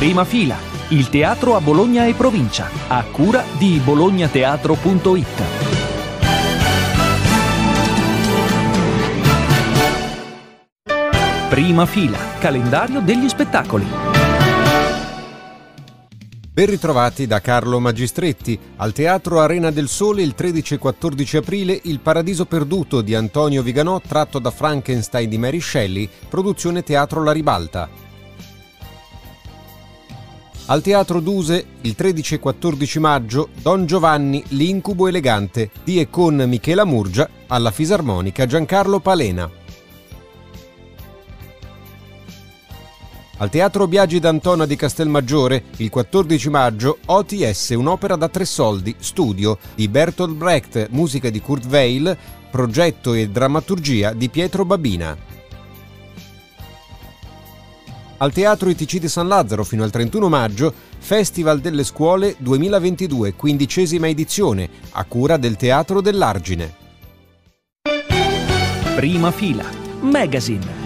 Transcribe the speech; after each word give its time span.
Prima 0.00 0.24
fila, 0.24 0.56
il 0.88 1.10
teatro 1.10 1.56
a 1.56 1.60
Bologna 1.60 2.06
e 2.06 2.14
provincia, 2.14 2.70
a 2.88 3.04
cura 3.04 3.44
di 3.58 3.78
bolognateatro.it. 3.84 5.42
Prima 11.50 11.84
fila, 11.84 12.16
calendario 12.38 13.00
degli 13.02 13.28
spettacoli. 13.28 13.84
Ben 16.50 16.66
ritrovati 16.66 17.26
da 17.26 17.42
Carlo 17.42 17.78
Magistretti. 17.78 18.58
Al 18.76 18.94
Teatro 18.94 19.40
Arena 19.40 19.70
del 19.70 19.88
Sole 19.88 20.22
il 20.22 20.32
13 20.32 20.74
e 20.74 20.78
14 20.78 21.36
aprile 21.36 21.78
Il 21.82 22.00
Paradiso 22.00 22.46
Perduto 22.46 23.02
di 23.02 23.14
Antonio 23.14 23.62
Viganò 23.62 24.00
tratto 24.00 24.38
da 24.38 24.50
Frankenstein 24.50 25.28
di 25.28 25.36
Mary 25.36 25.60
Shelley, 25.60 26.08
produzione 26.30 26.82
Teatro 26.82 27.22
La 27.22 27.32
Ribalta. 27.32 28.09
Al 30.70 30.82
Teatro 30.82 31.18
Duse, 31.18 31.66
il 31.80 31.96
13 31.96 32.36
e 32.36 32.38
14 32.38 33.00
maggio, 33.00 33.48
Don 33.60 33.86
Giovanni, 33.86 34.40
l'incubo 34.50 35.08
elegante, 35.08 35.68
di 35.82 35.98
e 35.98 36.08
con 36.08 36.36
Michela 36.46 36.84
Murgia, 36.84 37.28
alla 37.48 37.72
fisarmonica 37.72 38.46
Giancarlo 38.46 39.00
Palena. 39.00 39.50
Al 43.38 43.50
Teatro 43.50 43.88
Biagi 43.88 44.20
d'Antona 44.20 44.64
di 44.64 44.76
Castelmaggiore, 44.76 45.64
il 45.78 45.90
14 45.90 46.50
maggio, 46.50 46.98
OTS, 47.04 47.70
un'opera 47.70 48.14
da 48.14 48.28
tre 48.28 48.44
soldi, 48.44 48.94
studio, 49.00 49.58
di 49.74 49.88
Bertolt 49.88 50.36
Brecht, 50.36 50.86
musica 50.90 51.30
di 51.30 51.40
Kurt 51.40 51.66
Weill, 51.66 52.16
progetto 52.48 53.12
e 53.14 53.28
drammaturgia 53.28 54.12
di 54.12 54.28
Pietro 54.28 54.64
Babina. 54.64 55.29
Al 58.22 58.32
Teatro 58.32 58.68
ITC 58.68 58.98
di 58.98 59.08
San 59.08 59.28
Lazzaro 59.28 59.64
fino 59.64 59.82
al 59.82 59.90
31 59.90 60.28
maggio, 60.28 60.74
Festival 60.98 61.60
delle 61.60 61.84
Scuole 61.84 62.34
2022, 62.36 63.32
quindicesima 63.32 64.08
edizione, 64.08 64.68
a 64.90 65.04
cura 65.06 65.38
del 65.38 65.56
Teatro 65.56 66.02
dell'Argine. 66.02 66.74
Prima 68.94 69.30
fila, 69.30 69.64
Magazine. 70.00 70.79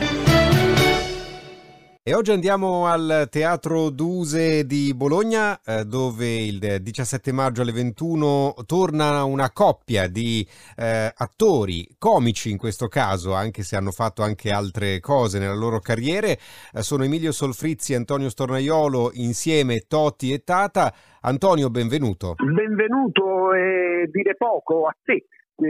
E 2.06 2.14
oggi 2.14 2.32
andiamo 2.32 2.86
al 2.86 3.28
Teatro 3.30 3.88
Duse 3.88 4.66
di 4.66 4.92
Bologna, 4.94 5.58
eh, 5.64 5.86
dove 5.86 6.26
il 6.26 6.82
17 6.82 7.32
maggio 7.32 7.62
alle 7.62 7.72
21 7.72 8.56
torna 8.66 9.24
una 9.24 9.50
coppia 9.52 10.06
di 10.06 10.46
eh, 10.76 11.10
attori, 11.16 11.96
comici 11.96 12.50
in 12.50 12.58
questo 12.58 12.88
caso, 12.88 13.32
anche 13.32 13.62
se 13.62 13.76
hanno 13.76 13.90
fatto 13.90 14.22
anche 14.22 14.50
altre 14.50 15.00
cose 15.00 15.38
nella 15.38 15.54
loro 15.54 15.80
carriere. 15.80 16.36
Eh, 16.74 16.82
sono 16.82 17.04
Emilio 17.04 17.32
Solfrizzi 17.32 17.94
e 17.94 17.96
Antonio 17.96 18.28
Stornaiolo 18.28 19.12
insieme 19.14 19.86
Totti 19.88 20.30
e 20.30 20.44
Tata. 20.44 20.92
Antonio, 21.22 21.70
benvenuto. 21.70 22.34
Benvenuto 22.36 23.54
e 23.54 24.10
dire 24.12 24.34
poco 24.36 24.88
a 24.88 24.94
te 25.02 25.24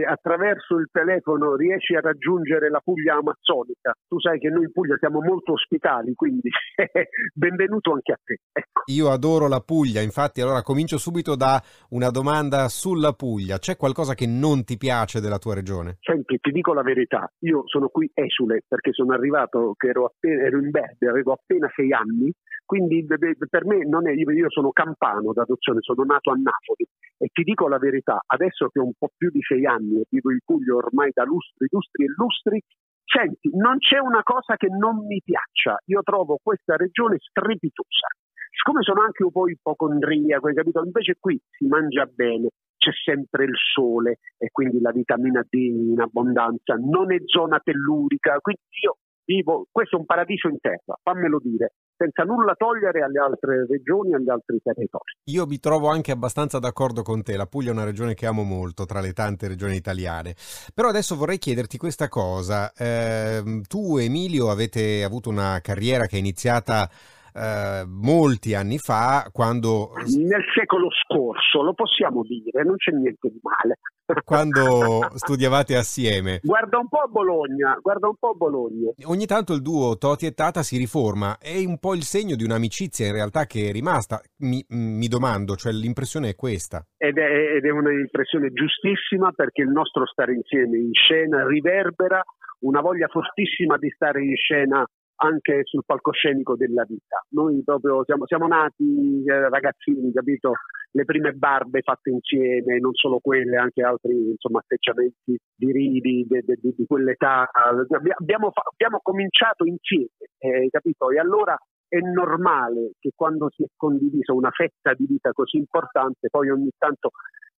attraverso 0.07 0.77
il 0.79 0.89
telefono 0.91 1.55
riesci 1.57 1.95
a 1.95 2.01
raggiungere 2.01 2.71
la 2.71 2.81
Puglia 2.83 3.17
amazzonica. 3.17 3.93
Tu 4.09 4.19
sai 4.19 4.39
che 4.39 4.49
noi 4.49 4.65
in 4.65 4.73
Puglia 4.73 4.97
siamo 4.99 5.21
molto 5.21 5.53
ospitali, 5.53 6.15
quindi 6.15 6.49
benvenuto 7.35 7.93
anche 7.93 8.13
a 8.13 8.19
te. 8.23 8.41
Ecco. 8.53 8.83
Io 8.87 9.11
adoro 9.11 9.49
la 9.49 9.61
Puglia, 9.61 10.01
infatti 10.01 10.41
allora 10.41 10.63
comincio 10.63 10.99
subito 10.99 11.37
da 11.37 11.63
una 11.91 12.11
domanda 12.11 12.69
sulla 12.69 13.13
Puglia. 13.13 13.59
C'è 13.59 13.77
qualcosa 13.77 14.15
che 14.15 14.27
non 14.27 14.65
ti 14.65 14.77
piace 14.77 15.21
della 15.21 15.39
tua 15.39 15.55
regione? 15.55 15.99
Senti, 16.01 16.39
ti 16.41 16.51
dico 16.51 16.73
la 16.73 16.83
verità, 16.83 17.31
io 17.41 17.63
sono 17.67 17.89
qui 17.89 18.11
esule 18.15 18.63
perché 18.67 18.93
sono 18.93 19.13
arrivato 19.13 19.75
che 19.77 19.89
ero, 19.89 20.07
appena, 20.07 20.45
ero 20.45 20.59
in 20.59 20.71
Verde, 20.71 21.09
avevo 21.09 21.33
appena 21.33 21.71
sei 21.75 21.93
anni, 21.93 22.33
quindi 22.65 23.05
per 23.05 23.65
me 23.67 23.85
non 23.85 24.09
è, 24.09 24.13
io 24.13 24.51
sono 24.51 24.71
campano 24.71 25.33
d'adozione, 25.33 25.81
sono 25.81 26.05
nato 26.05 26.31
a 26.31 26.35
Napoli 26.35 26.87
e 27.19 27.29
ti 27.33 27.43
dico 27.43 27.69
la 27.69 27.79
verità, 27.79 28.21
adesso 28.27 28.69
che 28.69 28.81
ho 28.81 28.85
un 28.85 28.95
po' 28.99 29.11
più 29.17 29.31
di 29.31 29.41
sei 29.43 29.67
anni 29.67 30.01
e 30.01 30.07
vivo 30.09 30.31
in 30.31 30.39
Puglia 30.45 30.75
ormai 30.75 31.11
da 31.13 31.25
lustri, 31.25 31.67
lustri 31.71 32.05
e 32.05 32.13
lustri, 32.17 32.63
senti, 33.05 33.51
non 33.55 33.79
c'è 33.79 33.99
una 33.99 34.23
cosa 34.23 34.57
che 34.57 34.69
non 34.69 35.07
mi 35.07 35.21
piaccia. 35.23 35.79
Io 35.87 36.03
trovo 36.03 36.39
questa 36.43 36.77
regione 36.77 37.17
strepitosa. 37.19 38.09
Siccome 38.51 38.83
sono 38.83 39.03
anche 39.03 39.25
un 39.25 39.31
po' 39.31 39.49
ipocondriaco, 39.49 40.49
hai 40.49 40.55
capito? 40.55 40.83
Invece 40.85 41.17
qui 41.19 41.41
si 41.51 41.67
mangia 41.67 42.07
bene, 42.07 42.49
c'è 42.77 42.93
sempre 42.93 43.45
il 43.45 43.55
sole 43.57 44.19
e 44.39 44.49
quindi 44.51 44.81
la 44.81 44.93
vitamina 44.93 45.45
D 45.49 45.55
in 45.55 46.01
abbondanza, 46.01 46.75
non 46.75 47.13
è 47.13 47.19
zona 47.25 47.61
tellurica, 47.63 48.39
quindi 48.41 48.63
io 48.83 48.97
vivo, 49.25 49.67
questo 49.71 49.97
è 49.97 49.99
un 49.99 50.05
paradiso 50.05 50.49
in 50.49 50.59
terra, 50.61 50.99
fammelo 51.03 51.41
dire, 51.43 51.75
senza 51.97 52.25
nulla 52.25 52.55
togliere 52.55 53.03
alle 53.03 53.19
altre 53.19 53.67
regioni 53.67 54.13
e 54.13 54.17
agli 54.17 54.29
altri 54.29 54.61
territori. 54.63 55.17
Io 55.25 55.47
mi 55.47 55.59
trovo 55.59 55.89
anche 55.89 56.13
abbastanza 56.13 56.59
d'accordo 56.59 57.03
con 57.03 57.23
te, 57.23 57.37
la 57.37 57.47
Puglia 57.47 57.71
è 57.71 57.73
una 57.73 57.85
regione 57.85 58.15
che 58.15 58.27
amo 58.27 58.43
molto 58.43 58.85
tra 58.85 59.01
le 59.01 59.13
tante 59.13 59.49
regioni 59.49 59.77
italiane, 59.77 60.35
però 60.75 60.89
adesso 60.89 61.17
vorrei 61.17 61.39
chiederti 61.39 61.79
questa 61.79 62.09
cosa, 62.09 62.73
eh, 62.73 63.63
tu 63.69 63.97
Emilio 63.97 64.51
avete 64.51 65.03
avuto 65.05 65.31
una 65.31 65.61
carriera 65.61 66.07
che 66.07 66.17
è 66.17 66.19
iniziata 66.19 66.89
eh, 67.35 67.85
molti 67.87 68.55
anni 68.55 68.79
fa, 68.79 69.29
quando... 69.33 69.93
Nel 70.07 70.45
secolo 70.55 70.89
scorso, 70.91 71.63
lo 71.63 71.75
possiamo 71.75 72.23
dire, 72.23 72.63
non 72.63 72.77
c'è 72.77 72.93
niente 72.93 73.29
di 73.29 73.41
male. 73.43 73.79
Quando 74.23 75.09
studiavate 75.15 75.77
assieme. 75.77 76.41
Guarda 76.43 76.77
un 76.77 76.89
po' 76.89 76.99
a 76.99 77.07
Bologna, 77.07 77.79
guarda 77.81 78.07
un 78.07 78.17
po' 78.19 78.31
a 78.31 78.35
Bologna. 78.35 78.93
Ogni 79.07 79.25
tanto 79.25 79.55
il 79.55 79.63
duo 79.63 79.97
Toti 79.97 80.27
e 80.27 80.33
Tata 80.33 80.63
si 80.63 80.77
riforma, 80.77 81.39
è 81.39 81.65
un 81.65 81.79
po' 81.79 81.95
il 81.95 82.03
segno 82.03 82.37
di 82.37 82.45
un'amicizia 82.45 83.07
in 83.07 83.15
realtà 83.15 83.47
che 83.47 83.71
è 83.71 83.73
rimasta, 83.73 84.21
mi, 84.41 84.63
mi 84.69 85.09
domando, 85.09 85.57
cioè 85.57 85.73
l'impressione 85.73 86.29
è 86.29 86.35
questa. 86.35 86.85
Ed 86.99 87.17
è, 87.17 87.57
ed 87.57 87.65
è 87.65 87.71
un'impressione 87.71 88.53
giustissima 88.53 89.33
perché 89.33 89.63
il 89.63 89.71
nostro 89.71 90.05
stare 90.05 90.35
insieme 90.35 90.77
in 90.77 90.93
scena 90.93 91.47
riverbera 91.47 92.23
una 92.61 92.83
voglia 92.83 93.09
fortissima 93.09 93.79
di 93.79 93.89
stare 93.89 94.23
in 94.23 94.37
scena 94.37 94.87
anche 95.25 95.63
sul 95.65 95.83
palcoscenico 95.85 96.57
della 96.57 96.85
vita. 96.85 97.25
Noi 97.31 97.63
proprio 97.65 98.05
siamo, 98.05 98.27
siamo 98.27 98.47
nati 98.47 99.23
eh, 99.25 99.49
ragazzini, 99.49 100.13
capito? 100.13 100.53
Le 100.93 101.05
prime 101.05 101.33
barbe 101.33 101.83
fatte 101.83 102.11
insieme, 102.11 102.79
non 102.79 102.95
solo 102.95 103.19
quelle, 103.19 103.57
anche 103.57 103.83
altri 103.83 104.31
insomma, 104.31 104.61
atteggiamenti 104.61 105.37
di, 105.57 106.01
di, 106.01 106.27
di 106.29 106.87
quell'età. 106.87 107.49
Abbiamo, 107.51 108.53
abbiamo, 108.71 109.01
cominciato 109.03 109.65
insieme, 109.65 110.11
eh, 110.39 110.69
capito? 110.71 111.11
E 111.11 111.19
allora 111.19 111.59
è 111.89 111.99
normale 111.99 112.93
che 113.01 113.11
quando 113.15 113.51
si 113.51 113.65
è 113.65 113.67
condivisa 113.77 114.33
una 114.33 114.51
fetta 114.51 114.95
di 114.95 115.07
vita 115.07 115.33
così 115.33 115.57
importante, 115.57 116.29
poi 116.31 116.51
ogni 116.51 116.71
tanto 116.79 117.11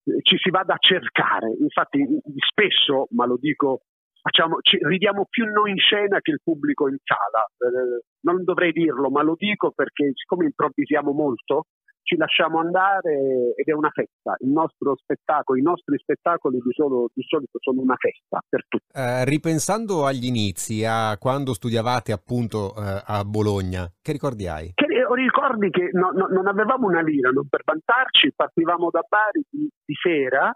eh, 0.06 0.22
ci 0.22 0.38
si 0.38 0.50
vada 0.50 0.76
a 0.76 0.80
cercare. 0.80 1.56
Infatti, 1.60 2.06
spesso, 2.50 3.08
ma 3.12 3.26
lo 3.26 3.38
dico 3.38 3.82
facciamo, 4.26 4.58
ci, 4.62 4.78
ridiamo 4.82 5.28
più 5.30 5.46
noi 5.46 5.70
in 5.70 5.78
scena 5.78 6.20
che 6.20 6.32
il 6.32 6.42
pubblico 6.44 6.90
in 6.90 6.98
sala. 7.04 7.46
Eh, 7.46 8.02
non 8.22 8.44
dovrei 8.44 8.72
dirlo, 8.72 9.12
ma 9.12 9.22
lo 9.22 9.36
dico 9.38 9.72
perché 9.72 10.12
siccome 10.16 10.46
improvvisiamo 10.46 11.12
molto, 11.12 11.66
ci 12.02 12.18
lasciamo 12.18 12.60
andare 12.60 13.54
ed 13.56 13.68
è 13.68 13.74
una 13.74 13.90
festa. 13.90 14.36
Il 14.40 14.50
nostro 14.50 14.96
spettacolo, 14.98 15.60
i 15.60 15.62
nostri 15.62 15.98
spettacoli 16.00 16.58
di, 16.58 16.72
solo, 16.72 17.10
di 17.14 17.22
solito 17.22 17.60
sono 17.62 17.82
una 17.82 17.96
festa 17.98 18.42
per 18.50 18.66
tutti. 18.68 18.86
Eh, 18.94 19.26
ripensando 19.26 20.06
agli 20.06 20.26
inizi, 20.26 20.84
a 20.86 21.18
quando 21.20 21.54
studiavate 21.54 22.12
appunto 22.12 22.74
eh, 22.78 23.02
a 23.06 23.24
Bologna, 23.24 23.86
che 24.02 24.12
ricordi 24.12 24.48
hai? 24.48 24.72
Che, 24.74 24.86
ricordi 25.14 25.70
che 25.70 25.90
no, 25.94 26.10
no, 26.12 26.28
non 26.30 26.48
avevamo 26.48 26.88
una 26.88 27.02
lira, 27.02 27.30
non 27.30 27.48
per 27.48 27.62
vantarci, 27.64 28.34
partivamo 28.36 28.90
da 28.90 29.06
Bari 29.08 29.46
di, 29.50 29.70
di 29.86 29.94
sera 30.02 30.52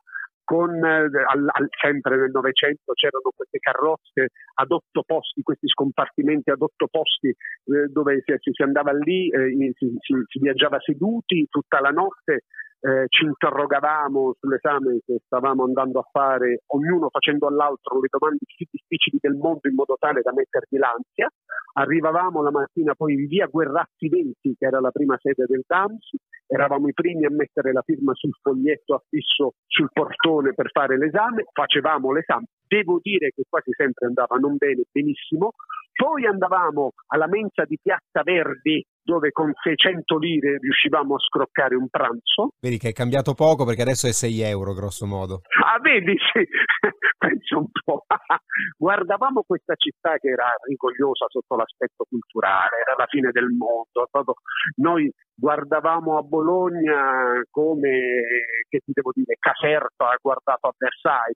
con, 0.49 0.73
eh, 0.83 1.05
al, 1.05 1.45
al, 1.45 1.67
sempre 1.79 2.17
nel 2.17 2.31
Novecento 2.31 2.93
c'erano 2.93 3.29
queste 3.35 3.59
carrozze 3.59 4.33
ad 4.55 4.71
otto 4.71 5.03
posti, 5.05 5.43
questi 5.43 5.67
scompartimenti 5.67 6.49
ad 6.49 6.59
otto 6.63 6.87
posti 6.89 7.27
eh, 7.27 7.85
dove 7.91 8.23
si, 8.25 8.33
si, 8.51 8.63
andava 8.63 8.91
lì, 8.91 9.29
eh, 9.29 9.53
si, 9.77 9.93
si, 9.99 10.13
si, 10.25 10.39
viaggiava 10.39 10.79
seduti 10.79 11.45
tutta 11.51 11.79
la 11.79 11.91
notte 11.91 12.45
eh, 12.81 13.05
ci 13.09 13.25
interrogavamo 13.25 14.35
sull'esame 14.39 15.01
che 15.05 15.21
stavamo 15.25 15.65
andando 15.65 15.99
a 15.99 16.07
fare, 16.09 16.63
ognuno 16.67 17.09
facendo 17.09 17.45
all'altro 17.45 17.99
le 17.99 18.07
domande 18.09 18.39
più 18.45 18.65
difficili 18.71 19.19
del 19.21 19.35
mondo 19.35 19.67
in 19.67 19.75
modo 19.75 19.97
tale 19.99 20.21
da 20.21 20.31
mettergli 20.33 20.77
l'ansia. 20.79 21.29
Arrivavamo 21.73 22.41
la 22.41 22.51
mattina 22.51 22.95
poi 22.95 23.13
in 23.13 23.27
via 23.27 23.45
Guerrazzi 23.45 24.07
20, 24.07 24.55
che 24.57 24.65
era 24.65 24.79
la 24.79 24.91
prima 24.91 25.15
sede 25.21 25.45
del 25.45 25.63
DAMS, 25.67 26.09
eravamo 26.49 26.87
i 26.87 26.93
primi 26.93 27.25
a 27.25 27.29
mettere 27.29 27.71
la 27.71 27.83
firma 27.83 28.13
sul 28.15 28.33
foglietto 28.41 28.95
affisso 28.95 29.53
sul 29.67 29.89
portone 29.93 30.53
per 30.53 30.71
fare 30.71 30.97
l'esame, 30.97 31.45
facevamo 31.53 32.11
l'esame. 32.11 32.47
Devo 32.67 32.99
dire 33.01 33.31
che 33.35 33.43
quasi 33.47 33.71
sempre 33.71 34.07
andava 34.07 34.35
non 34.37 34.55
bene, 34.57 34.83
benissimo. 34.91 35.53
Poi 35.93 36.25
andavamo 36.25 36.91
alla 37.07 37.27
mensa 37.27 37.65
di 37.65 37.77
Piazza 37.81 38.23
Verdi 38.23 38.83
dove 39.09 39.31
con 39.31 39.51
600 39.51 40.17
lire 40.19 40.57
riuscivamo 40.61 41.15
a 41.15 41.19
scroccare 41.19 41.75
un 41.75 41.89
pranzo. 41.89 42.53
Vedi 42.61 42.77
che 42.77 42.89
è 42.89 42.93
cambiato 42.93 43.33
poco 43.33 43.65
perché 43.65 43.81
adesso 43.81 44.05
è 44.05 44.11
6 44.11 44.41
euro 44.41 44.73
grosso 44.73 45.07
modo. 45.07 45.41
Ah, 45.65 45.79
vedi, 45.81 46.13
sì. 46.31 46.45
penso 47.17 47.57
un 47.57 47.67
po'. 47.83 48.05
Guardavamo 48.77 49.43
questa 49.45 49.73
città 49.75 50.17
che 50.17 50.29
era 50.29 50.53
rigogliosa 50.67 51.25
sotto 51.27 51.55
l'aspetto 51.55 52.05
culturale, 52.07 52.85
era 52.85 52.95
la 52.95 53.07
fine 53.07 53.31
del 53.31 53.49
mondo. 53.49 54.07
Noi 54.77 55.11
guardavamo 55.33 56.17
a 56.17 56.21
Bologna 56.21 57.41
come, 57.49 57.89
che 58.69 58.79
ti 58.85 58.91
devo 58.93 59.11
dire, 59.13 59.37
Caserta 59.39 60.11
ha 60.11 60.19
guardato 60.21 60.67
a 60.67 60.73
Versailles 60.77 61.35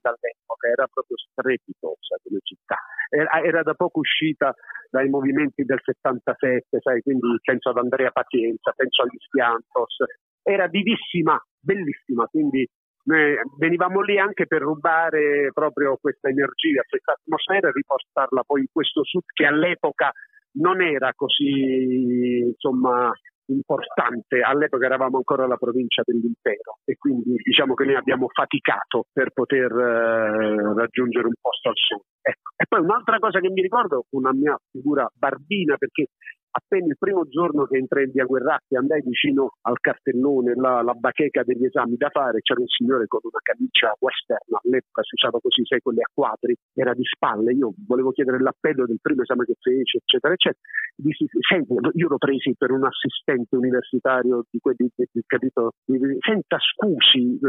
all'epoca, 0.64 0.68
era 0.68 0.88
proprio 0.88 1.18
strepitosa 1.18 2.18
come 2.24 2.40
città. 2.44 2.78
Era, 3.10 3.44
era 3.44 3.64
da 3.64 3.74
poco 3.74 4.00
uscita 4.00 4.54
dai 4.90 5.10
movimenti 5.10 5.64
del 5.64 5.80
77, 5.82 6.80
sai, 6.80 7.02
quindi 7.02 7.28
penso 7.44 7.70
ad 7.70 7.78
Andrea 7.78 8.12
Pazienza, 8.12 8.74
penso 8.76 9.04
agli 9.04 9.18
Schiantos, 9.20 9.98
era 10.42 10.68
vivissima, 10.68 11.40
bellissima, 11.60 12.26
quindi 12.28 12.68
noi 13.06 13.36
venivamo 13.58 14.02
lì 14.02 14.18
anche 14.18 14.48
per 14.48 14.62
rubare 14.62 15.50
proprio 15.54 15.98
questa 16.00 16.30
energia, 16.30 16.84
questa 16.88 17.14
atmosfera 17.14 17.68
e 17.68 17.72
riportarla 17.74 18.44
poi 18.44 18.62
in 18.62 18.68
questo 18.72 19.04
sud 19.04 19.24
che 19.34 19.46
all'epoca 19.46 20.12
non 20.56 20.82
era 20.82 21.12
così 21.14 22.48
insomma, 22.48 23.12
importante, 23.48 24.42
all'epoca 24.42 24.86
eravamo 24.86 25.18
ancora 25.18 25.48
la 25.48 25.58
provincia 25.58 26.02
dell'impero 26.06 26.80
e 26.86 26.96
quindi 26.98 27.36
diciamo 27.44 27.74
che 27.74 27.86
noi 27.86 27.96
abbiamo 27.96 28.28
faticato 28.30 29.06
per 29.12 29.32
poter 29.32 29.72
eh, 29.72 30.74
raggiungere 30.74 31.28
un 31.28 31.34
posto 31.40 31.70
al 31.70 31.76
sud. 31.76 32.02
Ecco. 32.22 32.52
E 32.56 32.66
poi 32.68 32.80
un'altra 32.80 33.20
cosa 33.20 33.40
che 33.40 33.50
mi 33.50 33.62
ricordo, 33.62 34.06
una 34.12 34.32
mia 34.34 34.58
figura 34.72 35.10
barbina, 35.14 35.76
perché 35.78 36.08
appena 36.56 36.86
il 36.86 36.98
primo 36.98 37.26
giorno 37.28 37.66
che 37.66 37.78
entrai 37.78 38.06
in 38.06 38.12
via 38.12 38.26
Guerratti 38.26 38.76
andai 38.76 39.02
vicino 39.02 39.58
al 39.62 39.80
cartellone, 39.80 40.54
la, 40.56 40.82
la, 40.82 40.94
bacheca 40.94 41.44
degli 41.44 41.66
esami 41.66 41.96
da 41.98 42.10
fare, 42.10 42.42
c'era 42.42 42.62
un 42.62 42.68
signore 42.68 43.08
con 43.08 43.22
una 43.24 43.40
camicia 43.42 43.96
western, 44.00 44.62
all'epoca 44.62 45.02
si 45.02 45.16
usava 45.16 45.40
così, 45.42 45.66
sai, 45.66 45.82
quelli 45.82 46.02
a 46.02 46.10
quadri, 46.14 46.56
era 46.74 46.94
di 46.94 47.04
spalle, 47.04 47.54
io 47.54 47.74
volevo 47.88 48.12
chiedere 48.12 48.40
l'appello 48.40 48.86
del 48.86 49.00
primo 49.02 49.24
esame 49.24 49.46
che 49.46 49.56
fece, 49.60 49.98
eccetera, 49.98 50.34
eccetera. 50.34 50.62
Dissi, 50.96 51.26
senti, 51.42 51.74
io 51.74 52.08
l'ho 52.08 52.18
presi 52.18 52.54
per 52.56 52.70
un 52.70 52.86
assistente 52.86 53.56
universitario 53.56 54.46
di 54.50 54.60
quelli, 54.60 54.92
capito? 55.26 55.74
Senta, 56.20 56.58
scusi, 56.60 57.40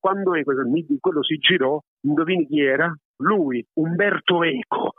quando 0.00 0.34
è 0.34 0.42
quello 0.42 1.22
si 1.22 1.36
girò, 1.36 1.78
indovini 2.00 2.46
chi 2.46 2.60
era? 2.60 2.94
Lui, 3.18 3.64
Umberto 3.74 4.42
Eco. 4.42 4.94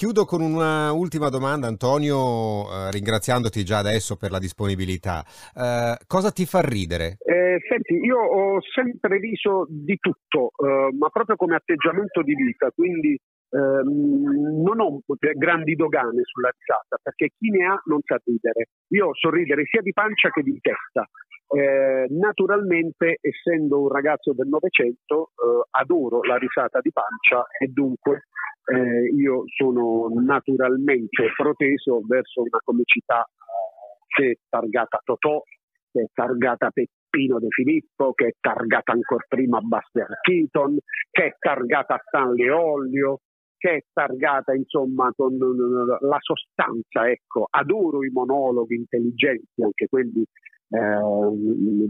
Chiudo 0.00 0.24
con 0.24 0.40
un'ultima 0.40 1.28
domanda, 1.28 1.66
Antonio, 1.66 2.64
eh, 2.64 2.90
ringraziandoti 2.90 3.64
già 3.64 3.78
adesso 3.78 4.16
per 4.16 4.30
la 4.30 4.38
disponibilità. 4.38 5.24
Eh, 5.54 5.96
cosa 6.06 6.30
ti 6.30 6.46
fa 6.46 6.60
ridere? 6.62 7.18
Eh, 7.20 7.60
senti, 7.68 7.94
io 7.94 8.16
ho 8.16 8.58
sempre 8.72 9.18
riso 9.18 9.66
di 9.68 9.98
tutto, 10.00 10.52
eh, 10.56 10.88
ma 10.96 11.08
proprio 11.10 11.36
come 11.36 11.56
atteggiamento 11.56 12.22
di 12.22 12.34
vita, 12.34 12.70
quindi 12.70 13.18
ehm, 13.50 14.62
non 14.62 14.80
ho 14.80 15.00
grandi 15.36 15.74
dogane 15.74 16.22
sulla 16.22 16.50
risata, 16.56 16.96
perché 17.02 17.32
chi 17.36 17.50
ne 17.50 17.66
ha 17.66 17.82
non 17.84 18.00
sa 18.04 18.18
ridere. 18.24 18.68
Io 18.94 19.10
so 19.12 19.28
ridere 19.28 19.64
sia 19.66 19.82
di 19.82 19.92
pancia 19.92 20.30
che 20.30 20.42
di 20.42 20.58
testa. 20.60 21.04
Eh, 21.52 22.06
naturalmente, 22.10 23.18
essendo 23.20 23.82
un 23.82 23.88
ragazzo 23.88 24.32
del 24.32 24.46
Novecento, 24.46 25.32
eh, 25.34 25.66
adoro 25.70 26.22
la 26.22 26.36
risata 26.36 26.78
di 26.80 26.92
pancia 26.92 27.44
e 27.58 27.66
dunque 27.66 28.28
eh, 28.64 29.14
io 29.14 29.44
sono 29.46 30.08
naturalmente 30.22 31.32
proteso 31.36 32.00
verso 32.06 32.42
una 32.42 32.58
comicità 32.62 33.22
eh, 33.22 34.04
che 34.06 34.30
è 34.30 34.34
targata 34.48 35.00
Totò, 35.04 35.42
che 35.90 36.02
è 36.02 36.06
targata 36.12 36.70
Peppino 36.70 37.38
De 37.38 37.48
Filippo, 37.48 38.12
che 38.12 38.26
è 38.26 38.32
targata 38.40 38.92
ancora 38.92 39.24
prima 39.28 39.60
Buster 39.60 40.18
Keaton, 40.22 40.78
che 41.10 41.24
è 41.24 41.34
targata 41.38 42.00
Stanley 42.06 42.48
Olio, 42.48 43.20
che 43.56 43.76
è 43.76 43.80
targata 43.92 44.54
insomma 44.54 45.12
con 45.14 45.36
la 45.36 46.18
sostanza, 46.20 47.10
ecco, 47.10 47.46
adoro 47.50 48.04
i 48.04 48.10
monologhi 48.10 48.76
intelligenti, 48.76 49.62
anche 49.62 49.86
quelli 49.86 50.24
eh, 50.70 50.98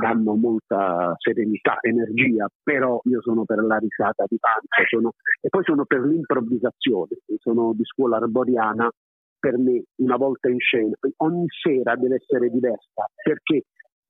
danno 0.00 0.34
molta 0.34 1.14
serenità, 1.18 1.78
energia, 1.82 2.48
però 2.62 3.00
io 3.04 3.20
sono 3.20 3.44
per 3.44 3.62
la 3.62 3.76
risata 3.76 4.24
di 4.26 4.38
pancia 4.38 4.88
sono, 4.88 5.12
e 5.40 5.48
poi 5.48 5.62
sono 5.64 5.84
per 5.84 6.00
l'improvvisazione, 6.00 7.18
sono 7.38 7.72
di 7.74 7.84
scuola 7.84 8.16
arboriana, 8.16 8.90
per 9.38 9.56
me 9.58 9.84
una 9.96 10.16
volta 10.16 10.48
in 10.48 10.58
scena, 10.58 10.94
ogni 11.18 11.46
sera 11.48 11.96
deve 11.96 12.16
essere 12.16 12.50
diversa 12.50 13.08
perché 13.22 13.64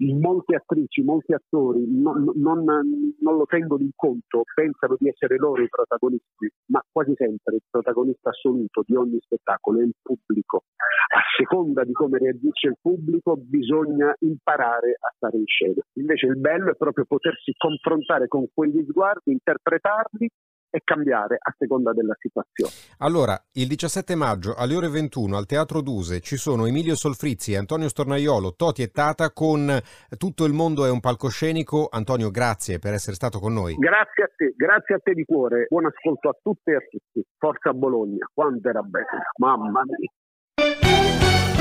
molte 0.08 0.56
attrici, 0.56 1.02
molti 1.02 1.32
attori 1.32 1.85
non, 1.87 2.25
non, 2.37 2.64
non, 2.64 3.37
lo 3.37 3.44
tengono 3.47 3.82
in 3.82 3.91
conto, 3.94 4.44
pensano 4.55 4.97
di 4.99 5.08
essere 5.08 5.37
loro 5.37 5.62
i 5.62 5.69
protagonisti, 5.69 6.50
ma 6.67 6.82
quasi 6.91 7.12
sempre 7.17 7.56
il 7.56 7.62
protagonista 7.69 8.31
assoluto 8.31 8.82
di 8.87 8.94
ogni 8.94 9.19
spettacolo 9.20 9.81
è 9.81 9.85
il 9.85 9.94
pubblico. 10.00 10.64
A 11.12 11.20
seconda 11.37 11.85
di 11.85 11.93
come 11.93 12.19
reagisce 12.19 12.69
il 12.69 12.76
pubblico 12.81 13.37
bisogna 13.37 14.14
imparare 14.20 14.97
a 14.99 15.12
stare 15.17 15.37
in 15.37 15.47
scena. 15.47 15.82
Invece 15.94 16.26
il 16.26 16.38
bello 16.38 16.70
è 16.70 16.76
proprio 16.76 17.05
potersi 17.05 17.52
confrontare 17.56 18.29
con 18.29 18.47
quegli 18.52 18.85
sguardi, 18.88 19.32
interpretarli 19.32 20.29
e 20.70 20.81
cambiare 20.84 21.37
a 21.40 21.55
seconda 21.58 21.93
della 21.93 22.17
situazione. 22.19 22.70
Allora, 22.99 23.40
il 23.52 23.67
17 23.67 24.14
maggio 24.14 24.55
alle 24.55 24.75
ore 24.75 24.88
21 24.88 25.37
al 25.37 25.46
Teatro 25.46 25.81
Duse 25.81 26.20
ci 26.20 26.37
sono 26.37 26.67
Emilio 26.67 26.94
Solfrizzi, 26.94 27.55
Antonio 27.56 27.88
Stornaiolo, 27.88 28.55
Toti 28.55 28.82
e 28.82 28.90
Tata 28.90 29.32
con 29.32 29.78
Tutto 30.17 30.44
il 30.44 30.52
mondo 30.52 30.84
è 30.84 30.90
un 30.90 31.00
palcoscenico. 31.00 31.88
Antonio, 31.90 32.31
grazie 32.31 32.78
per 32.78 32.93
essere 32.93 33.14
stato 33.14 33.38
con 33.38 33.52
noi. 33.52 33.75
Grazie 33.76 34.25
a 34.25 34.31
te, 34.34 34.52
grazie 34.56 34.94
a 34.96 34.99
te 34.99 35.14
di 35.14 35.25
cuore. 35.25 35.67
Buon 35.69 35.87
ascolto 35.87 36.28
a 36.28 36.37
tutte 36.40 36.73
e 36.73 36.76
a 36.76 36.81
tutti. 36.81 37.26
Forza 37.37 37.73
Bologna, 37.73 38.28
quanto 38.32 38.69
era 38.69 38.82
bello, 38.82 39.06
mamma 39.37 39.82
mia. 39.84 40.11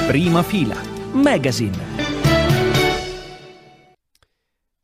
Prima 0.07 0.41
fila, 0.41 0.75
Magazine. 1.13 2.08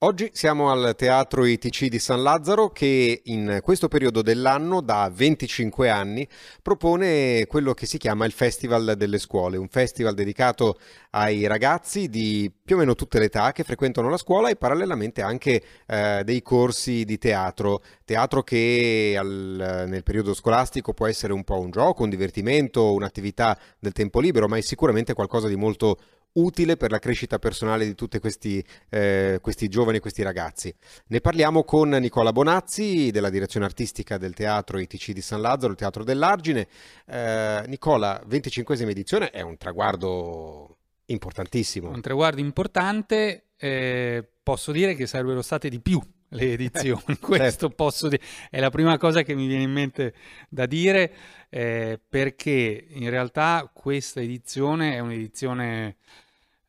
Oggi 0.06 0.30
siamo 0.34 0.69
al 0.69 0.94
Teatro 0.96 1.46
ITC 1.46 1.88
di 1.88 1.98
San 1.98 2.22
Lazzaro 2.22 2.69
che 2.69 3.24
in 3.24 3.57
questo 3.63 3.88
periodo 3.88 4.22
dell'anno, 4.22 4.81
da 4.81 5.10
25 5.12 5.90
anni, 5.90 6.28
propone 6.62 7.48
quello 7.48 7.74
che 7.74 7.88
si 7.88 7.98
chiama 7.98 8.25
il 8.25 8.31
Festival 8.31 8.94
delle 8.98 9.18
Scuole, 9.18 9.57
un 9.57 9.68
festival 9.68 10.13
dedicato 10.13 10.78
ai 11.10 11.48
ragazzi 11.48 12.07
di 12.07 12.54
più 12.63 12.75
o 12.75 12.80
meno 12.80 12.94
tutte 12.94 13.18
le 13.18 13.25
età 13.25 13.52
che 13.52 13.63
frequentano 13.63 14.07
la 14.07 14.18
scuola 14.18 14.50
e 14.50 14.57
parallelamente 14.57 15.24
anche 15.24 15.63
eh, 15.88 16.22
dei 16.24 16.44
corsi 16.44 17.04
di 17.04 17.18
teatro, 17.18 17.81
teatro 18.06 18.44
che 18.44 19.16
al, 19.18 19.86
nel 19.88 20.04
periodo 20.04 20.36
scolastico 20.36 20.94
può 20.94 21.07
essere 21.07 21.34
un 21.34 21.44
po' 21.44 21.60
un 21.60 21.72
gioco, 21.72 22.04
un 22.04 22.10
divertimento, 22.10 22.94
un'attività 22.94 23.57
del 23.80 23.94
tempo 23.94 24.19
libero, 24.19 24.47
ma 24.47 24.57
è 24.57 24.62
sicuramente 24.62 25.16
qualcosa 25.16 25.47
di 25.47 25.56
molto 25.56 25.97
utile 26.35 26.77
per 26.77 26.92
la 26.92 26.99
crescita 26.99 27.39
personale 27.39 27.85
di 27.85 27.95
tutti 27.95 28.19
questi, 28.19 28.63
eh, 28.89 29.39
questi 29.42 29.68
giovani 29.68 29.99
questi 29.99 30.23
ragazzi. 30.23 30.73
Ne 31.07 31.21
parliamo 31.21 31.63
con 31.63 31.89
Nicola 31.89 32.31
Bonazzi 32.31 33.11
della 33.11 33.30
direzione 33.30 33.65
artistica 33.65 34.18
del 34.18 34.33
teatro 34.33 34.80
ITC 34.80 35.11
di 35.11 35.21
San 35.21 35.42
Lazzaro, 35.42 35.71
il 35.71 35.77
teatro 35.77 36.04
dell'Argine. 36.04 36.68
Eh, 37.06 37.63
Nicola, 37.68 38.21
25esima 38.27 38.89
edizione 38.89 39.30
è 39.30 39.42
un 39.42 39.57
traguardo 39.57 40.77
importantissimo. 41.06 41.89
Un 41.89 42.01
traguardo 42.01 42.42
importante, 42.42 43.47
eh, 43.57 44.27
posso 44.42 44.71
dire 44.71 44.95
che 44.95 45.07
sarebbero 45.07 45.42
state 45.42 45.69
di 45.69 45.80
più 45.80 46.01
le 46.30 46.54
edizioni, 46.54 47.01
certo. 47.06 47.25
questo 47.27 47.69
posso 47.69 48.07
dire, 48.07 48.21
è 48.49 48.59
la 48.59 48.69
prima 48.69 48.97
cosa 48.97 49.21
che 49.21 49.35
mi 49.35 49.47
viene 49.47 49.63
in 49.63 49.71
mente 49.71 50.13
da 50.49 50.65
dire, 50.65 51.13
eh, 51.49 51.99
perché 52.07 52.87
in 52.89 53.09
realtà 53.09 53.69
questa 53.73 54.21
edizione 54.21 54.95
è 54.95 54.99
un'edizione 54.99 55.97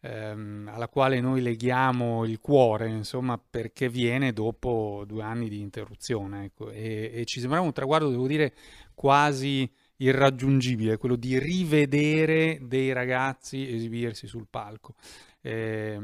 ehm, 0.07 0.71
alla 0.73 0.89
quale 0.89 1.21
noi 1.21 1.41
leghiamo 1.41 2.25
il 2.25 2.41
cuore, 2.41 2.89
insomma, 2.89 3.39
perché 3.39 3.89
viene 3.89 4.33
dopo 4.33 5.05
due 5.07 5.23
anni 5.23 5.49
di 5.49 5.61
interruzione. 5.61 6.45
Ecco, 6.45 6.71
e, 6.71 7.11
e 7.15 7.25
ci 7.25 7.41
sembrava 7.41 7.65
un 7.65 7.73
traguardo, 7.73 8.11
devo 8.11 8.27
dire, 8.27 8.53
quasi 8.95 9.71
irraggiungibile, 9.99 10.99
quello 10.99 11.17
di 11.17 11.39
rivedere 11.39 12.59
dei 12.63 12.93
ragazzi 12.93 13.75
esibirsi 13.75 14.27
sul 14.27 14.47
palco. 14.49 14.95
Eh, 15.47 15.97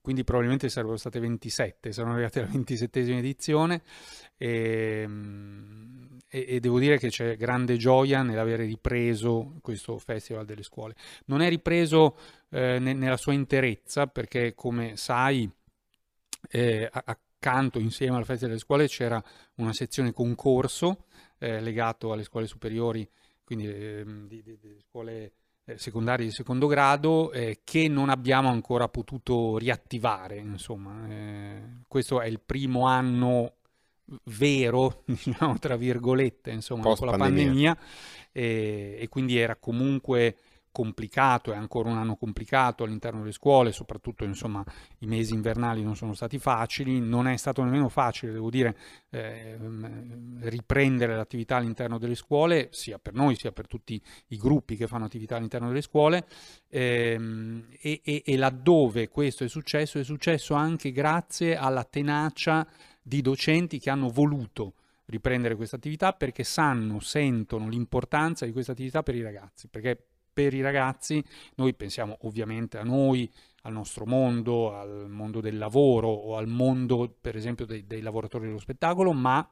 quindi 0.00 0.22
probabilmente 0.22 0.68
sarebbero 0.68 0.96
state 0.96 1.18
27, 1.18 1.90
sono 1.90 2.12
arrivate 2.12 2.38
alla 2.38 2.50
27esima 2.52 3.16
edizione 3.16 3.82
e, 4.36 5.00
ehm, 5.02 6.18
e, 6.28 6.44
e, 6.48 6.60
devo 6.60 6.78
dire 6.78 6.96
che 6.96 7.08
c'è 7.08 7.36
grande 7.36 7.76
gioia 7.76 8.22
nell'avere 8.22 8.64
ripreso 8.66 9.56
questo 9.60 9.98
Festival 9.98 10.44
delle 10.44 10.62
Scuole. 10.62 10.94
Non 11.24 11.40
è 11.40 11.48
ripreso 11.48 12.16
eh, 12.50 12.78
ne, 12.78 12.92
nella 12.92 13.16
sua 13.16 13.32
interezza 13.32 14.06
perché 14.06 14.54
come 14.54 14.96
sai 14.96 15.50
eh, 16.48 16.88
accanto 16.92 17.80
insieme 17.80 18.18
al 18.18 18.24
Festival 18.24 18.50
delle 18.50 18.64
Scuole 18.64 18.86
c'era 18.86 19.20
una 19.56 19.72
sezione 19.72 20.12
concorso 20.12 21.06
eh, 21.38 21.60
legato 21.60 22.12
alle 22.12 22.22
scuole 22.22 22.46
superiori, 22.46 23.08
quindi 23.42 23.66
ehm, 23.66 24.28
di, 24.28 24.40
di, 24.42 24.56
di 24.60 24.78
scuole 24.78 25.32
secondari 25.78 26.24
di 26.24 26.30
secondo 26.30 26.66
grado 26.66 27.32
eh, 27.32 27.60
che 27.64 27.88
non 27.88 28.08
abbiamo 28.08 28.48
ancora 28.48 28.88
potuto 28.88 29.58
riattivare. 29.58 30.38
Insomma, 30.38 31.08
eh, 31.08 31.62
questo 31.86 32.20
è 32.20 32.26
il 32.26 32.40
primo 32.40 32.86
anno 32.86 33.54
vero, 34.24 35.02
diciamo, 35.06 35.58
tra 35.58 35.76
virgolette, 35.76 36.50
insomma, 36.50 36.82
dopo 36.82 37.04
la 37.04 37.16
pandemia 37.16 37.76
e, 38.32 38.96
e 38.98 39.08
quindi 39.08 39.38
era 39.38 39.56
comunque 39.56 40.36
complicato, 40.72 41.52
è 41.52 41.56
ancora 41.56 41.90
un 41.90 41.98
anno 41.98 42.16
complicato 42.16 42.84
all'interno 42.84 43.20
delle 43.20 43.32
scuole, 43.32 43.72
soprattutto 43.72 44.24
insomma 44.24 44.64
i 44.98 45.06
mesi 45.06 45.34
invernali 45.34 45.82
non 45.82 45.96
sono 45.96 46.14
stati 46.14 46.38
facili, 46.38 47.00
non 47.00 47.26
è 47.26 47.36
stato 47.36 47.62
nemmeno 47.62 47.88
facile, 47.88 48.32
devo 48.32 48.50
dire, 48.50 48.76
eh, 49.10 49.56
riprendere 50.42 51.16
l'attività 51.16 51.56
all'interno 51.56 51.98
delle 51.98 52.14
scuole, 52.14 52.68
sia 52.70 52.98
per 52.98 53.14
noi 53.14 53.34
sia 53.34 53.52
per 53.52 53.66
tutti 53.66 54.00
i 54.28 54.36
gruppi 54.36 54.76
che 54.76 54.86
fanno 54.86 55.06
attività 55.06 55.36
all'interno 55.36 55.68
delle 55.68 55.82
scuole 55.82 56.26
ehm, 56.68 57.66
e, 57.80 58.00
e, 58.04 58.22
e 58.24 58.36
laddove 58.36 59.08
questo 59.08 59.44
è 59.44 59.48
successo, 59.48 59.98
è 59.98 60.04
successo 60.04 60.54
anche 60.54 60.92
grazie 60.92 61.56
alla 61.56 61.84
tenacia 61.84 62.66
di 63.02 63.20
docenti 63.22 63.78
che 63.78 63.90
hanno 63.90 64.08
voluto 64.08 64.74
riprendere 65.06 65.56
questa 65.56 65.76
attività 65.76 66.12
perché 66.12 66.44
sanno, 66.44 67.00
sentono 67.00 67.68
l'importanza 67.68 68.46
di 68.46 68.52
questa 68.52 68.72
attività 68.72 69.02
per 69.02 69.16
i 69.16 69.22
ragazzi, 69.22 69.68
perché 69.68 70.09
per 70.32 70.54
i 70.54 70.60
ragazzi, 70.60 71.22
noi 71.56 71.74
pensiamo 71.74 72.18
ovviamente 72.22 72.78
a 72.78 72.82
noi, 72.82 73.30
al 73.62 73.72
nostro 73.72 74.06
mondo, 74.06 74.74
al 74.74 75.08
mondo 75.08 75.40
del 75.40 75.58
lavoro 75.58 76.08
o 76.08 76.36
al 76.36 76.46
mondo 76.46 77.14
per 77.20 77.36
esempio 77.36 77.66
dei, 77.66 77.86
dei 77.86 78.00
lavoratori 78.00 78.46
dello 78.46 78.58
spettacolo, 78.58 79.12
ma 79.12 79.48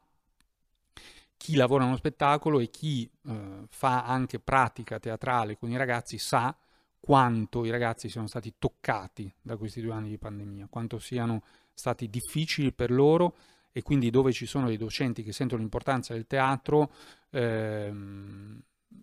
chi 1.36 1.54
lavora 1.54 1.84
nello 1.84 1.96
spettacolo 1.96 2.58
e 2.58 2.68
chi 2.68 3.08
eh, 3.26 3.66
fa 3.68 4.04
anche 4.04 4.40
pratica 4.40 4.98
teatrale 4.98 5.56
con 5.56 5.70
i 5.70 5.76
ragazzi 5.76 6.18
sa 6.18 6.54
quanto 7.00 7.64
i 7.64 7.70
ragazzi 7.70 8.08
siano 8.08 8.26
stati 8.26 8.54
toccati 8.58 9.32
da 9.40 9.56
questi 9.56 9.80
due 9.80 9.92
anni 9.92 10.08
di 10.08 10.18
pandemia, 10.18 10.66
quanto 10.68 10.98
siano 10.98 11.42
stati 11.72 12.10
difficili 12.10 12.72
per 12.72 12.90
loro 12.90 13.36
e 13.72 13.82
quindi 13.82 14.10
dove 14.10 14.32
ci 14.32 14.46
sono 14.46 14.66
dei 14.66 14.76
docenti 14.76 15.22
che 15.22 15.32
sentono 15.32 15.60
l'importanza 15.60 16.12
del 16.12 16.26
teatro, 16.26 16.92
ehm, 17.30 18.60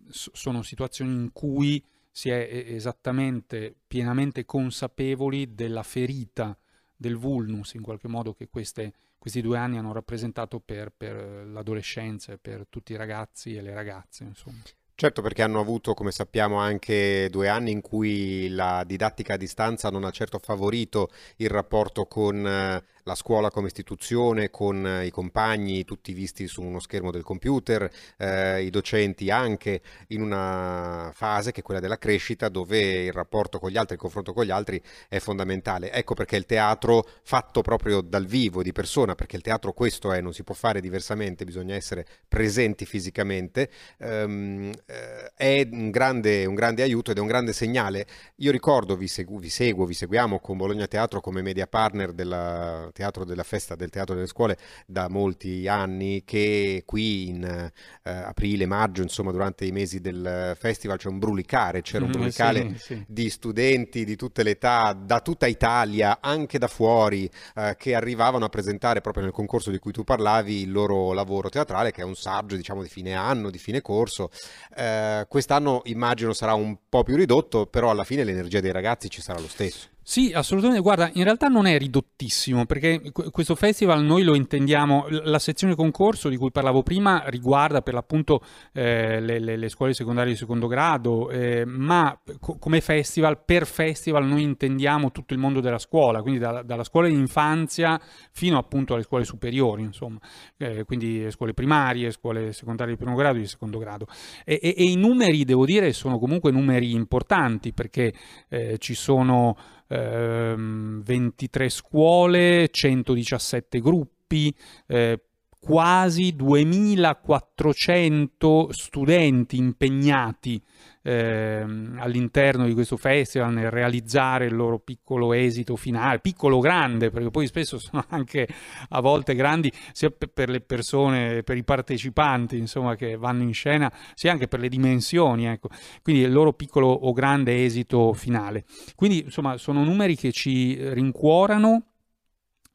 sono 0.08 0.62
situazioni 0.62 1.14
in 1.14 1.32
cui 1.32 1.82
si 2.10 2.30
è 2.30 2.64
esattamente 2.68 3.74
pienamente 3.86 4.44
consapevoli 4.44 5.54
della 5.54 5.82
ferita 5.82 6.56
del 6.96 7.16
vulnus 7.16 7.74
in 7.74 7.82
qualche 7.82 8.08
modo 8.08 8.32
che 8.32 8.48
queste, 8.48 8.92
questi 9.18 9.42
due 9.42 9.58
anni 9.58 9.76
hanno 9.76 9.92
rappresentato 9.92 10.58
per, 10.60 10.92
per 10.96 11.46
l'adolescenza 11.46 12.32
e 12.32 12.38
per 12.38 12.66
tutti 12.70 12.92
i 12.92 12.96
ragazzi 12.96 13.54
e 13.54 13.60
le 13.60 13.74
ragazze. 13.74 14.24
Insomma. 14.24 14.62
Certo, 14.98 15.20
perché 15.20 15.42
hanno 15.42 15.60
avuto, 15.60 15.92
come 15.92 16.10
sappiamo, 16.10 16.56
anche 16.56 17.28
due 17.30 17.48
anni 17.48 17.70
in 17.70 17.82
cui 17.82 18.48
la 18.48 18.82
didattica 18.82 19.34
a 19.34 19.36
distanza 19.36 19.90
non 19.90 20.04
ha 20.04 20.10
certo 20.10 20.38
favorito 20.38 21.10
il 21.36 21.50
rapporto 21.50 22.06
con 22.06 22.46
eh, 22.46 22.82
la 23.06 23.14
scuola 23.14 23.50
come 23.50 23.68
istituzione, 23.68 24.50
con 24.50 24.84
eh, 24.84 25.06
i 25.06 25.10
compagni, 25.10 25.84
tutti 25.84 26.12
visti 26.12 26.48
su 26.48 26.60
uno 26.60 26.80
schermo 26.80 27.12
del 27.12 27.22
computer, 27.22 27.88
eh, 28.16 28.64
i 28.64 28.70
docenti 28.70 29.30
anche 29.30 29.80
in 30.08 30.22
una 30.22 31.12
fase 31.14 31.52
che 31.52 31.60
è 31.60 31.62
quella 31.62 31.78
della 31.78 31.98
crescita 31.98 32.48
dove 32.48 33.04
il 33.04 33.12
rapporto 33.12 33.60
con 33.60 33.70
gli 33.70 33.76
altri, 33.76 33.94
il 33.94 34.00
confronto 34.00 34.32
con 34.32 34.44
gli 34.44 34.50
altri 34.50 34.82
è 35.08 35.20
fondamentale. 35.20 35.92
Ecco 35.92 36.14
perché 36.14 36.34
il 36.34 36.46
teatro 36.46 37.06
fatto 37.22 37.62
proprio 37.62 38.00
dal 38.00 38.26
vivo, 38.26 38.62
di 38.64 38.72
persona, 38.72 39.14
perché 39.14 39.36
il 39.36 39.42
teatro 39.42 39.72
questo 39.72 40.12
è, 40.12 40.20
non 40.20 40.32
si 40.32 40.42
può 40.42 40.56
fare 40.56 40.80
diversamente, 40.80 41.44
bisogna 41.44 41.76
essere 41.76 42.04
presenti 42.26 42.86
fisicamente, 42.86 43.70
ehm, 43.98 44.72
eh, 44.84 45.32
è 45.36 45.68
un 45.70 45.90
grande, 45.90 46.44
un 46.44 46.54
grande, 46.54 46.82
aiuto 46.82 47.12
ed 47.12 47.18
è 47.18 47.20
un 47.20 47.28
grande 47.28 47.52
segnale. 47.52 48.04
Io 48.36 48.50
ricordo, 48.50 48.96
vi, 48.96 49.06
segu- 49.06 49.40
vi 49.40 49.48
seguo, 49.48 49.86
vi 49.86 49.94
seguiamo 49.94 50.40
con 50.40 50.56
Bologna 50.56 50.88
Teatro 50.88 51.20
come 51.20 51.40
media 51.40 51.68
partner 51.68 52.12
della 52.12 52.90
teatro 52.96 53.26
della 53.26 53.42
festa 53.42 53.76
del 53.76 53.90
teatro 53.90 54.14
delle 54.14 54.26
scuole 54.26 54.56
da 54.86 55.08
molti 55.08 55.68
anni 55.68 56.22
che 56.24 56.82
qui 56.86 57.28
in 57.28 57.44
eh, 57.44 57.70
aprile, 58.10 58.64
maggio, 58.64 59.02
insomma 59.02 59.32
durante 59.32 59.66
i 59.66 59.70
mesi 59.70 60.00
del 60.00 60.56
festival 60.58 60.96
c'è 60.96 61.08
un 61.08 61.18
brulicare, 61.18 61.82
c'era 61.82 62.04
un 62.04 62.10
mm, 62.10 62.12
brulicare 62.12 62.68
sì, 62.76 62.78
sì. 62.78 63.04
di 63.06 63.28
studenti 63.28 64.04
di 64.04 64.16
tutte 64.16 64.42
le 64.42 64.50
età, 64.50 64.96
da 64.98 65.20
tutta 65.20 65.46
Italia, 65.46 66.18
anche 66.20 66.58
da 66.58 66.68
fuori, 66.68 67.30
eh, 67.54 67.74
che 67.78 67.94
arrivavano 67.94 68.46
a 68.46 68.48
presentare 68.48 69.02
proprio 69.02 69.24
nel 69.24 69.32
concorso 69.32 69.70
di 69.70 69.78
cui 69.78 69.92
tu 69.92 70.02
parlavi 70.02 70.62
il 70.62 70.72
loro 70.72 71.12
lavoro 71.12 71.50
teatrale, 71.50 71.92
che 71.92 72.00
è 72.00 72.04
un 72.04 72.14
saggio 72.14 72.56
diciamo 72.56 72.82
di 72.82 72.88
fine 72.88 73.14
anno, 73.14 73.50
di 73.50 73.58
fine 73.58 73.82
corso. 73.82 74.30
Eh, 74.74 75.26
quest'anno 75.28 75.82
immagino 75.84 76.32
sarà 76.32 76.54
un 76.54 76.76
po' 76.88 77.02
più 77.02 77.16
ridotto, 77.16 77.66
però 77.66 77.90
alla 77.90 78.04
fine 78.04 78.24
l'energia 78.24 78.60
dei 78.60 78.72
ragazzi 78.72 79.10
ci 79.10 79.20
sarà 79.20 79.38
lo 79.38 79.48
stesso. 79.48 79.94
Sì, 80.08 80.30
assolutamente. 80.32 80.82
Guarda, 80.82 81.10
in 81.14 81.24
realtà 81.24 81.48
non 81.48 81.66
è 81.66 81.76
ridottissimo 81.78 82.64
perché 82.64 83.10
questo 83.32 83.56
festival 83.56 84.04
noi 84.04 84.22
lo 84.22 84.36
intendiamo. 84.36 85.06
La 85.08 85.40
sezione 85.40 85.74
concorso 85.74 86.28
di 86.28 86.36
cui 86.36 86.52
parlavo 86.52 86.84
prima 86.84 87.24
riguarda 87.26 87.82
per 87.82 87.94
l'appunto 87.94 88.40
eh, 88.72 89.20
le, 89.20 89.40
le, 89.40 89.56
le, 89.56 89.68
scuole 89.68 89.94
secondarie 89.94 90.30
di 90.30 90.38
secondo 90.38 90.68
grado, 90.68 91.28
eh, 91.30 91.64
ma 91.66 92.16
co- 92.38 92.56
come 92.56 92.80
festival, 92.80 93.42
per 93.44 93.66
festival 93.66 94.24
noi 94.24 94.42
intendiamo 94.42 95.10
tutto 95.10 95.34
il 95.34 95.40
mondo 95.40 95.58
della 95.58 95.80
scuola, 95.80 96.22
quindi 96.22 96.38
da, 96.38 96.62
dalla 96.62 96.84
scuola 96.84 97.08
di 97.08 97.14
infanzia 97.14 98.00
fino 98.30 98.58
appunto 98.58 98.94
alle 98.94 99.02
scuole 99.02 99.24
superiori, 99.24 99.82
insomma, 99.82 100.20
eh, 100.56 100.84
quindi 100.84 101.28
scuole 101.32 101.52
primarie, 101.52 102.12
scuole 102.12 102.52
secondarie 102.52 102.94
di 102.94 103.02
primo 103.02 103.16
grado 103.16 103.38
e 103.38 103.40
di 103.40 103.48
secondo 103.48 103.78
grado. 103.78 104.06
E, 104.44 104.60
e, 104.62 104.72
e, 104.78 104.84
i 104.84 104.94
numeri, 104.94 105.44
devo 105.44 105.66
dire, 105.66 105.92
sono 105.92 106.20
comunque 106.20 106.52
numeri 106.52 106.92
importanti 106.92 107.72
perché 107.72 108.14
eh, 108.48 108.78
ci 108.78 108.94
sono 108.94 109.56
ehm, 109.88 111.02
23 111.02 111.68
scuole, 111.68 112.68
117 112.70 113.80
gruppi, 113.80 114.54
eh, 114.86 115.20
quasi 115.58 116.36
2400 116.36 118.68
studenti 118.70 119.56
impegnati 119.56 120.62
eh, 121.06 121.64
all'interno 121.98 122.66
di 122.66 122.74
questo 122.74 122.96
festival 122.96 123.52
nel 123.52 123.70
realizzare 123.70 124.46
il 124.46 124.56
loro 124.56 124.80
piccolo 124.80 125.32
esito 125.32 125.76
finale, 125.76 126.18
piccolo 126.18 126.56
o 126.56 126.60
grande, 126.60 127.10
perché 127.10 127.30
poi 127.30 127.46
spesso 127.46 127.78
sono 127.78 128.04
anche 128.08 128.48
a 128.88 129.00
volte 129.00 129.36
grandi 129.36 129.72
sia 129.92 130.10
per 130.10 130.48
le 130.48 130.60
persone, 130.60 131.44
per 131.44 131.56
i 131.56 131.62
partecipanti 131.62 132.58
insomma, 132.58 132.96
che 132.96 133.16
vanno 133.16 133.44
in 133.44 133.54
scena, 133.54 133.92
sia 134.14 134.32
anche 134.32 134.48
per 134.48 134.58
le 134.58 134.68
dimensioni, 134.68 135.46
ecco. 135.46 135.68
quindi 136.02 136.22
il 136.22 136.32
loro 136.32 136.52
piccolo 136.54 136.88
o 136.88 137.12
grande 137.12 137.64
esito 137.64 138.12
finale. 138.12 138.64
Quindi 138.96 139.20
insomma 139.20 139.58
sono 139.58 139.84
numeri 139.84 140.16
che 140.16 140.32
ci 140.32 140.76
rincuorano, 140.92 141.84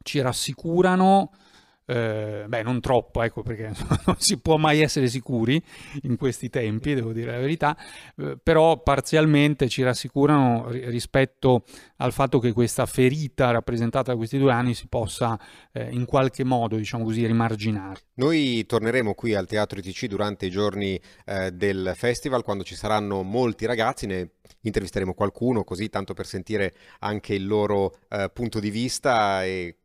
ci 0.03 0.21
rassicurano, 0.21 1.31
eh, 1.91 2.45
beh, 2.47 2.63
non 2.63 2.79
troppo, 2.79 3.21
ecco, 3.21 3.41
perché 3.43 3.73
non 4.05 4.15
si 4.17 4.39
può 4.39 4.55
mai 4.55 4.79
essere 4.79 5.07
sicuri 5.07 5.61
in 6.03 6.15
questi 6.15 6.49
tempi, 6.49 6.93
devo 6.93 7.11
dire 7.11 7.31
la 7.31 7.39
verità, 7.39 7.77
eh, 8.17 8.37
però 8.41 8.81
parzialmente 8.81 9.67
ci 9.67 9.83
rassicurano 9.83 10.69
rispetto 10.69 11.65
al 11.97 12.13
fatto 12.13 12.39
che 12.39 12.53
questa 12.53 12.85
ferita 12.85 13.51
rappresentata 13.51 14.11
da 14.11 14.17
questi 14.17 14.37
due 14.37 14.53
anni 14.53 14.73
si 14.73 14.87
possa 14.87 15.37
eh, 15.73 15.89
in 15.91 16.05
qualche 16.05 16.45
modo, 16.45 16.77
diciamo 16.77 17.03
così, 17.03 17.25
rimarginare. 17.25 17.99
Noi 18.15 18.65
torneremo 18.65 19.13
qui 19.13 19.33
al 19.33 19.47
Teatro 19.47 19.79
ITC 19.79 20.05
durante 20.05 20.45
i 20.45 20.49
giorni 20.49 20.99
eh, 21.25 21.51
del 21.51 21.91
festival, 21.95 22.43
quando 22.43 22.63
ci 22.63 22.75
saranno 22.75 23.21
molti 23.21 23.65
ragazzi, 23.65 24.05
ne 24.05 24.29
intervisteremo 24.61 25.13
qualcuno, 25.13 25.63
così 25.63 25.89
tanto 25.89 26.13
per 26.13 26.25
sentire 26.25 26.73
anche 26.99 27.33
il 27.33 27.45
loro 27.45 27.95
eh, 28.09 28.29
punto 28.33 28.59
di 28.59 28.69
vista 28.69 29.43
e 29.43 29.75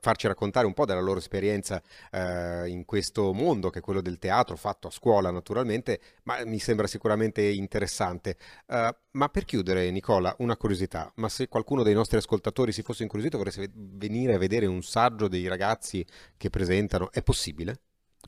farci 0.00 0.26
raccontare 0.26 0.66
un 0.66 0.74
po' 0.74 0.84
della 0.84 1.00
loro 1.00 1.18
esperienza 1.18 1.82
eh, 2.10 2.68
in 2.68 2.84
questo 2.84 3.32
mondo 3.32 3.70
che 3.70 3.78
è 3.78 3.82
quello 3.82 4.00
del 4.00 4.18
teatro 4.18 4.56
fatto 4.56 4.88
a 4.88 4.90
scuola 4.90 5.30
naturalmente, 5.30 6.00
ma 6.24 6.44
mi 6.44 6.58
sembra 6.58 6.86
sicuramente 6.86 7.42
interessante. 7.42 8.36
Uh, 8.66 8.88
ma 9.12 9.28
per 9.28 9.44
chiudere 9.44 9.90
Nicola, 9.90 10.34
una 10.38 10.56
curiosità, 10.56 11.10
ma 11.16 11.28
se 11.28 11.48
qualcuno 11.48 11.82
dei 11.82 11.94
nostri 11.94 12.18
ascoltatori 12.18 12.72
si 12.72 12.82
fosse 12.82 13.02
incuriosito 13.02 13.38
vorreste 13.38 13.70
venire 13.74 14.34
a 14.34 14.38
vedere 14.38 14.66
un 14.66 14.82
saggio 14.82 15.28
dei 15.28 15.46
ragazzi 15.48 16.04
che 16.36 16.50
presentano, 16.50 17.10
è 17.10 17.22
possibile? 17.22 17.80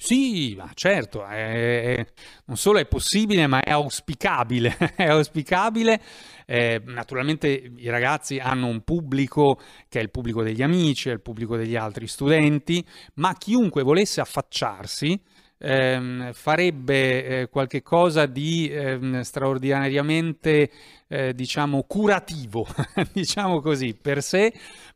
Sì, 0.02 0.54
ma 0.56 0.70
certo, 0.72 1.26
è, 1.26 2.02
non 2.46 2.56
solo 2.56 2.78
è 2.78 2.86
possibile, 2.86 3.46
ma 3.46 3.60
è 3.60 3.70
auspicabile. 3.70 4.74
è 4.96 5.04
auspicabile. 5.04 6.00
Eh, 6.46 6.80
naturalmente 6.86 7.48
i 7.48 7.88
ragazzi 7.90 8.38
hanno 8.38 8.66
un 8.66 8.80
pubblico 8.80 9.60
che 9.90 9.98
è 10.00 10.02
il 10.02 10.10
pubblico 10.10 10.42
degli 10.42 10.62
amici, 10.62 11.10
è 11.10 11.12
il 11.12 11.20
pubblico 11.20 11.54
degli 11.54 11.76
altri 11.76 12.06
studenti, 12.06 12.82
ma 13.16 13.34
chiunque 13.34 13.82
volesse 13.82 14.22
affacciarsi 14.22 15.20
ehm, 15.58 16.32
farebbe 16.32 17.24
eh, 17.42 17.48
qualche 17.48 17.82
cosa 17.82 18.26
di 18.26 18.68
ehm, 18.68 19.20
straordinariamente, 19.20 20.70
eh, 21.08 21.34
diciamo, 21.34 21.82
curativo, 21.86 22.66
diciamo 23.12 23.60
così, 23.60 23.94
per 23.94 24.22
sé, 24.22 24.52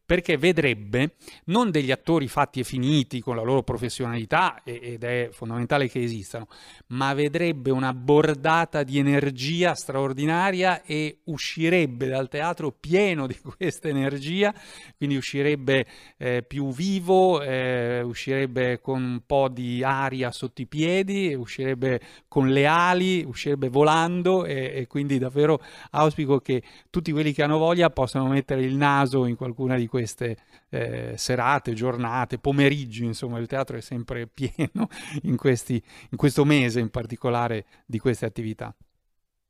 perché 0.06 0.36
vedrebbe 0.36 1.14
non 1.46 1.70
degli 1.70 1.90
attori 1.90 2.28
fatti 2.28 2.60
e 2.60 2.64
finiti 2.64 3.20
con 3.20 3.36
la 3.36 3.42
loro 3.42 3.62
professionalità, 3.62 4.60
ed 4.62 5.02
è 5.02 5.28
fondamentale 5.32 5.88
che 5.88 6.02
esistano, 6.02 6.46
ma 6.88 7.14
vedrebbe 7.14 7.70
una 7.70 7.94
bordata 7.94 8.82
di 8.82 8.98
energia 8.98 9.74
straordinaria 9.74 10.82
e 10.82 11.20
uscirebbe 11.24 12.08
dal 12.08 12.28
teatro 12.28 12.70
pieno 12.70 13.26
di 13.26 13.38
questa 13.56 13.88
energia, 13.88 14.54
quindi 14.96 15.16
uscirebbe 15.16 15.86
eh, 16.18 16.44
più 16.46 16.70
vivo, 16.70 17.40
eh, 17.40 18.02
uscirebbe 18.02 18.80
con 18.80 19.02
un 19.02 19.20
po' 19.24 19.48
di 19.48 19.82
aria 19.82 20.30
sotto 20.32 20.60
i 20.60 20.66
piedi, 20.66 21.32
uscirebbe 21.32 22.00
con 22.28 22.50
le 22.50 22.66
ali, 22.66 23.24
uscirebbe 23.24 23.68
volando 23.68 24.44
e, 24.44 24.72
e 24.74 24.86
quindi 24.86 25.18
davvero 25.18 25.62
auspico 25.92 26.40
che 26.40 26.62
tutti 26.90 27.10
quelli 27.10 27.32
che 27.32 27.42
hanno 27.42 27.56
voglia 27.56 27.88
possano 27.88 28.26
mettere 28.28 28.62
il 28.62 28.74
naso 28.74 29.24
in 29.24 29.36
qualcuna 29.36 29.76
di 29.76 29.86
queste 29.86 29.92
eh, 29.98 31.14
serate, 31.16 31.72
giornate, 31.72 32.38
pomeriggi, 32.38 33.04
insomma 33.04 33.38
il 33.38 33.46
teatro 33.46 33.76
è 33.76 33.80
sempre 33.80 34.26
pieno 34.32 34.88
in, 35.22 35.36
questi, 35.36 35.82
in 36.10 36.16
questo 36.16 36.44
mese 36.44 36.80
in 36.80 36.90
particolare 36.90 37.66
di 37.86 37.98
queste 37.98 38.26
attività. 38.26 38.74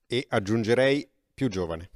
E 0.06 0.26
aggiungerei 0.28 1.08
più 1.32 1.48
giovane 1.48 1.90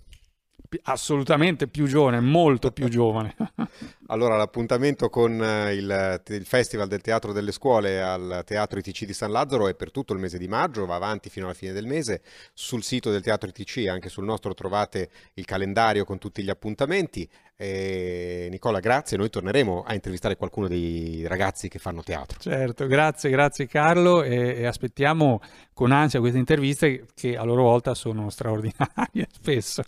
assolutamente 0.84 1.68
più 1.68 1.86
giovane, 1.86 2.20
molto 2.20 2.70
più 2.70 2.88
giovane. 2.88 3.34
allora 4.08 4.36
l'appuntamento 4.36 5.08
con 5.08 5.42
eh, 5.42 5.74
il, 5.74 6.22
il, 6.28 6.44
Festival 6.44 6.88
del 6.88 7.00
Teatro 7.00 7.32
delle 7.32 7.52
Scuole 7.52 8.02
al 8.02 8.42
Teatro 8.44 8.78
ITC 8.78 9.04
di 9.04 9.12
San 9.12 9.30
Lazzaro 9.30 9.68
è 9.68 9.74
per 9.74 9.90
tutto 9.90 10.12
il 10.12 10.18
mese 10.18 10.38
di 10.38 10.48
maggio, 10.48 10.86
va 10.86 10.96
avanti 10.96 11.30
fino 11.30 11.46
alla 11.46 11.54
fine 11.54 11.72
del 11.72 11.86
mese. 11.86 12.22
Sul 12.52 12.82
sito 12.82 13.10
del 13.10 13.22
Teatro 13.22 13.48
ITC 13.48 13.78
e 13.78 13.88
anche 13.88 14.08
sul 14.08 14.24
nostro 14.24 14.54
trovate 14.54 15.08
il 15.34 15.44
calendario 15.44 16.04
con 16.04 16.18
tutti 16.18 16.42
gli 16.42 16.50
appuntamenti. 16.50 17.28
E 17.60 18.46
Nicola, 18.50 18.78
grazie. 18.78 19.16
Noi 19.16 19.30
torneremo 19.30 19.82
a 19.84 19.94
intervistare 19.94 20.36
qualcuno 20.36 20.68
dei 20.68 21.26
ragazzi 21.26 21.68
che 21.68 21.80
fanno 21.80 22.04
teatro. 22.04 22.38
Certo, 22.38 22.86
grazie, 22.86 23.30
grazie 23.30 23.66
Carlo 23.66 24.22
e, 24.22 24.58
e 24.58 24.66
aspettiamo 24.66 25.40
con 25.72 25.90
ansia 25.90 26.20
queste 26.20 26.38
interviste 26.38 27.06
che 27.14 27.36
a 27.36 27.42
loro 27.42 27.62
volta 27.62 27.94
sono 27.94 28.30
straordinarie 28.30 29.26
spesso. 29.32 29.82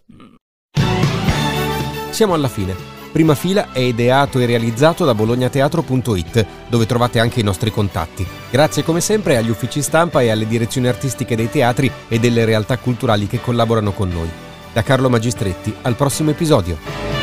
Siamo 2.11 2.35
alla 2.35 2.49
fine. 2.49 2.75
Prima 3.13 3.35
fila 3.35 3.73
è 3.73 3.79
ideato 3.79 4.39
e 4.39 4.47
realizzato 4.47 5.05
da 5.05 5.15
bolognateatro.it, 5.15 6.47
dove 6.69 6.87
trovate 6.87 7.19
anche 7.19 7.41
i 7.41 7.45
nostri 7.45 7.71
contatti. 7.71 8.27
Grazie 8.51 8.85
come 8.85 9.01
sempre 9.01 9.37
agli 9.37 9.51
uffici 9.51 9.83
stampa 9.83 10.21
e 10.21 10.31
alle 10.31 10.47
direzioni 10.47 10.87
artistiche 10.87 11.35
dei 11.35 11.51
teatri 11.51 11.91
e 12.09 12.19
delle 12.19 12.45
realtà 12.45 12.79
culturali 12.79 13.27
che 13.27 13.41
collaborano 13.41 13.93
con 13.93 14.11
noi. 14.11 14.29
Da 14.73 14.83
Carlo 14.83 15.09
Magistretti, 15.09 15.75
al 15.83 15.97
prossimo 15.97 16.31
episodio. 16.31 17.20